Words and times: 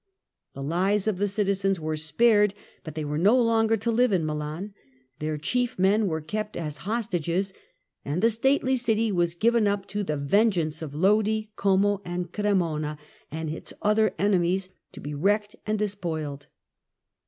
The 0.55 0.63
lives 0.63 1.05
of 1.07 1.19
the 1.19 1.27
citizens 1.27 1.79
were 1.79 1.95
spared, 1.95 2.55
but 2.83 2.95
they 2.95 3.05
were 3.05 3.19
no 3.19 3.39
longer 3.39 3.77
to 3.77 3.91
live 3.91 4.11
in 4.11 4.25
Milan, 4.25 4.73
their 5.19 5.37
chief 5.37 5.77
men 5.77 6.07
were 6.07 6.21
kept 6.21 6.57
as 6.57 6.77
hostages, 6.89 7.53
and 8.03 8.23
the 8.23 8.31
stately 8.31 8.77
city 8.77 9.11
was 9.11 9.35
given 9.35 9.67
up 9.67 9.85
to 9.89 10.03
the 10.03 10.17
vengeance 10.17 10.81
of 10.81 10.95
Lodi, 10.95 11.43
Como, 11.55 12.01
Cremona 12.31 12.97
and 13.29 13.51
its 13.51 13.73
other 13.83 14.15
enemies, 14.17 14.69
to 14.91 14.99
be 14.99 15.13
wrecked 15.13 15.55
and 15.67 15.77
despoiled. 15.77 16.47